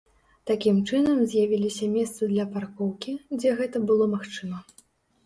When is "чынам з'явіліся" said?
0.89-1.89